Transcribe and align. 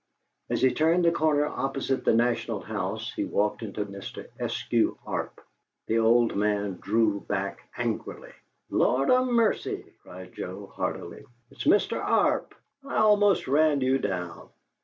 As 0.49 0.63
he 0.63 0.73
turned 0.73 1.05
the 1.05 1.11
corner 1.11 1.45
opposite 1.45 2.03
the 2.03 2.13
"National 2.15 2.59
House," 2.59 3.13
he 3.13 3.23
walked 3.23 3.61
into 3.61 3.85
Mr. 3.85 4.27
Eskew 4.39 4.97
Arp. 5.05 5.39
The 5.85 5.99
old 5.99 6.35
man 6.35 6.79
drew 6.81 7.19
back 7.29 7.69
angrily. 7.77 8.33
"Lord 8.71 9.11
'a' 9.11 9.23
mercy!" 9.23 9.93
cried 10.01 10.33
Joe, 10.33 10.65
heartily. 10.75 11.23
"It's 11.51 11.65
Mr. 11.65 12.03
Arp! 12.03 12.55
I 12.83 12.95
almost 12.97 13.47
ran 13.47 13.81
you 13.81 13.99
down!" 13.99 14.49